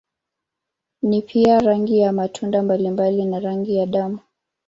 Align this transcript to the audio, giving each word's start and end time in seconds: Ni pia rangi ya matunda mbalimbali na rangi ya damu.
Ni 1.01 1.21
pia 1.21 1.59
rangi 1.59 1.99
ya 1.99 2.11
matunda 2.13 2.61
mbalimbali 2.63 3.25
na 3.25 3.39
rangi 3.39 3.75
ya 3.75 3.85
damu. 3.85 4.19